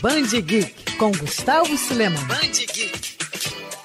Band 0.00 0.28
Geek 0.42 0.96
com 0.96 1.10
Gustavo 1.10 1.76
Suleman. 1.76 2.24
Band 2.26 2.52
Geek. 2.72 3.18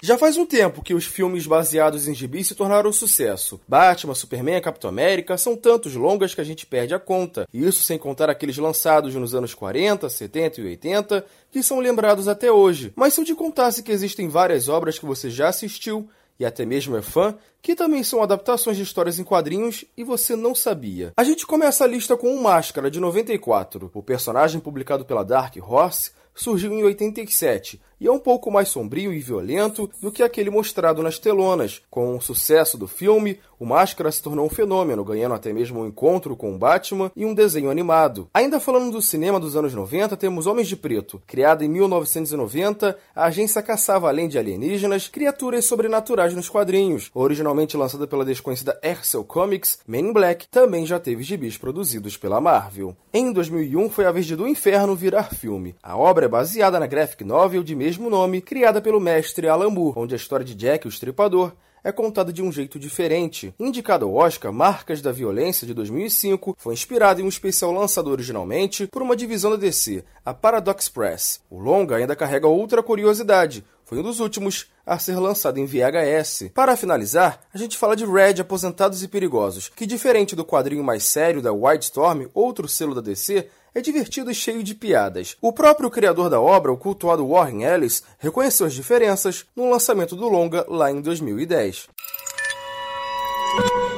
Já 0.04 0.16
faz 0.16 0.38
um 0.38 0.46
tempo 0.46 0.84
que 0.84 0.94
os 0.94 1.06
filmes 1.06 1.48
baseados 1.48 2.08
em 2.08 2.14
gibis 2.14 2.48
se 2.48 2.54
tornaram 2.54 2.92
um 2.92 2.94
sucesso. 2.94 3.60
Batman, 3.68 4.14
Superman, 4.14 4.62
Capitão 4.62 4.92
América 4.92 5.38
são 5.38 5.56
tantos 5.56 5.96
longas 5.96 6.36
que 6.36 6.42
a 6.42 6.44
gente 6.44 6.68
perde 6.68 6.94
a 6.94 7.00
conta. 7.00 7.48
E 7.52 7.66
isso 7.66 7.82
sem 7.82 7.98
contar 7.98 8.30
aqueles 8.30 8.58
lançados 8.58 9.16
nos 9.16 9.34
anos 9.34 9.56
40, 9.56 10.08
70 10.08 10.62
e 10.62 10.66
80, 10.66 11.26
que 11.52 11.64
são 11.64 11.80
lembrados 11.80 12.28
até 12.28 12.52
hoje. 12.52 12.94
Mas 12.96 13.14
se 13.14 13.22
eu 13.22 13.26
te 13.26 13.34
contasse 13.34 13.82
que 13.82 13.92
existem 13.92 14.28
várias 14.28 14.70
obras 14.70 15.00
que 15.00 15.06
você 15.06 15.32
já 15.32 15.48
assistiu 15.48 16.08
e 16.40 16.46
até 16.46 16.66
mesmo 16.66 16.96
é 16.98 17.02
fã, 17.02 17.36
que 17.62 17.76
também 17.76 18.04
são 18.04 18.22
adaptações 18.22 18.78
de 18.78 18.84
histórias 18.84 19.20
em 19.20 19.24
quadrinhos 19.24 19.86
e 19.96 20.04
você 20.04 20.36
não 20.36 20.54
sabia. 20.54 21.14
A 21.16 21.24
gente 21.24 21.46
começa 21.46 21.84
a 21.84 21.88
lista 21.88 22.18
com 22.18 22.36
o 22.36 22.42
Máscara, 22.42 22.92
de 22.92 23.00
94. 23.00 23.92
O 23.94 24.04
personagem 24.04 24.60
publicado 24.60 25.06
pela 25.06 25.24
Dark 25.24 25.56
Horse 25.62 26.12
surgiu 26.36 26.74
em 26.74 26.84
87 26.84 27.80
e 28.04 28.08
é 28.08 28.12
um 28.12 28.20
pouco 28.20 28.52
mais 28.52 28.68
sombrio 28.68 29.14
e 29.14 29.20
violento 29.20 29.90
do 30.02 30.12
que 30.12 30.22
aquele 30.22 30.50
mostrado 30.50 31.02
nas 31.02 31.18
telonas. 31.18 31.82
Com 31.90 32.18
o 32.18 32.22
sucesso 32.22 32.78
do 32.78 32.86
filme, 32.86 33.40
o 33.58 33.66
Máscara 33.66 34.12
se 34.12 34.22
tornou 34.22 34.46
um 34.46 34.50
fenômeno, 34.50 35.06
ganhando 35.06 35.36
até 35.36 35.54
mesmo 35.54 35.80
um 35.80 35.88
encontro 35.88 36.36
com 36.36 36.54
o 36.54 36.58
Batman 36.58 37.10
e 37.16 37.26
um 37.26 37.34
desenho 37.34 37.70
animado. 37.70 38.28
Ainda 38.34 38.60
falando 38.60 38.92
do 38.92 39.02
cinema 39.02 39.40
dos 39.40 39.56
anos 39.56 39.74
90, 39.74 40.18
temos 40.18 40.46
Homens 40.48 40.68
de 40.68 40.76
Preto. 40.76 41.22
Criada 41.26 41.64
em 41.64 41.70
1990, 41.70 42.98
a 43.16 43.24
agência 43.24 43.62
caçava, 43.62 44.10
além 44.10 44.28
de 44.28 44.38
alienígenas, 44.38 45.08
criaturas 45.08 45.64
sobrenaturais 45.64 46.34
nos 46.34 46.50
quadrinhos. 46.50 47.10
Originalmente 47.14 47.78
lançada 47.78 48.06
pela 48.06 48.26
desconhecida 48.26 48.78
Hercel 48.84 49.24
Comics, 49.24 49.80
Men 49.88 50.10
in 50.10 50.12
Black 50.12 50.50
também 50.50 50.86
já 50.86 51.00
teve 51.00 51.24
gibis 51.24 51.58
produzidos 51.58 52.18
pela 52.18 52.42
Marvel. 52.42 52.98
Em 53.14 53.32
2001 53.32 53.90
foi 53.90 54.06
a 54.06 54.12
vez 54.12 54.26
de 54.26 54.36
Do 54.36 54.46
Inferno 54.46 54.94
virar 54.94 55.34
filme. 55.34 55.74
A 55.82 55.96
obra 55.96 56.26
é 56.26 56.28
baseada 56.28 56.78
na 56.82 56.88
graphic 56.88 57.24
novel 57.24 57.64
de 57.64 57.74
mesmo 57.74 57.93
nome, 58.02 58.42
criada 58.42 58.82
pelo 58.82 59.00
mestre 59.00 59.48
Alan 59.48 59.70
Moore, 59.70 60.00
onde 60.00 60.14
a 60.14 60.18
história 60.18 60.46
de 60.46 60.56
Jack 60.56 60.88
o 60.88 60.90
Estripador 60.90 61.54
é 61.84 61.92
contada 61.92 62.32
de 62.32 62.42
um 62.42 62.52
jeito 62.52 62.80
diferente. 62.80 63.54
Indicado 63.60 64.06
ao 64.06 64.16
Oscar, 64.16 64.54
Marcas 64.54 65.02
da 65.02 65.12
Violência 65.12 65.68
de 65.68 65.74
2005 65.74 66.56
foi 66.58 66.74
inspirado 66.74 67.20
em 67.20 67.26
um 67.26 67.30
especial 67.30 67.72
lançado 67.72 68.10
originalmente 68.10 68.88
por 68.88 69.02
uma 69.02 69.16
divisão 69.16 69.52
da 69.52 69.58
DC, 69.58 70.04
a 70.26 70.34
Paradox 70.34 70.88
Press. 70.88 71.42
O 71.50 71.60
longa 71.60 71.98
ainda 71.98 72.16
carrega 72.16 72.48
outra 72.48 72.82
curiosidade. 72.82 73.66
Foi 73.94 74.00
um 74.00 74.04
dos 74.04 74.20
últimos 74.20 74.66
a 74.84 74.98
ser 74.98 75.20
lançado 75.20 75.60
em 75.60 75.68
VHS. 75.68 76.50
Para 76.52 76.76
finalizar, 76.76 77.40
a 77.54 77.60
gente 77.60 77.78
fala 77.78 77.96
de 77.96 78.04
Red 78.04 78.42
Aposentados 78.42 79.04
e 79.04 79.08
Perigosos, 79.08 79.70
que 79.70 79.86
diferente 79.86 80.36
do 80.36 80.44
quadrinho 80.44 80.84
mais 80.84 81.04
sério 81.04 81.44
da 81.44 81.54
Wildstorm, 81.54 82.26
outro 82.34 82.68
selo 82.68 82.96
da 82.96 83.02
DC, 83.02 83.48
é 83.72 83.82
divertido 83.82 84.32
e 84.32 84.34
cheio 84.34 84.64
de 84.64 84.74
piadas. 84.74 85.38
O 85.40 85.54
próprio 85.54 85.92
criador 85.92 86.28
da 86.28 86.42
obra, 86.42 86.72
o 86.72 86.78
cultuado 86.78 87.28
Warren 87.28 87.66
Ellis, 87.66 88.02
reconheceu 88.18 88.66
as 88.66 88.74
diferenças 88.74 89.46
no 89.56 89.70
lançamento 89.70 90.16
do 90.16 90.28
longa 90.28 90.66
lá 90.68 90.90
em 90.90 91.00
2010. 91.00 91.88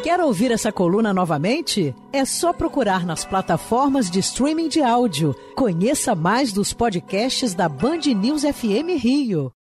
Quer 0.03 0.19
ouvir 0.19 0.51
essa 0.51 0.73
coluna 0.73 1.13
novamente? 1.13 1.95
É 2.11 2.25
só 2.25 2.51
procurar 2.51 3.05
nas 3.05 3.23
plataformas 3.23 4.11
de 4.11 4.19
streaming 4.19 4.67
de 4.67 4.81
áudio. 4.81 5.33
Conheça 5.55 6.13
mais 6.13 6.51
dos 6.51 6.73
podcasts 6.73 7.53
da 7.53 7.69
Band 7.69 8.01
News 8.13 8.41
FM 8.41 9.01
Rio. 9.01 9.55